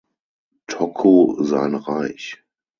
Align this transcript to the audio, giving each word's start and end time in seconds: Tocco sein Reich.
Tocco 0.67 1.37
sein 1.43 1.75
Reich. 1.75 2.43